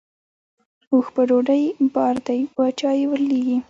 اوښ 0.91 1.07
په 1.15 1.21
ډوډۍ 1.29 1.63
بار 1.93 2.15
دی 2.27 2.39
باچا 2.55 2.91
یې 2.99 3.05
ورلېږي. 3.09 3.57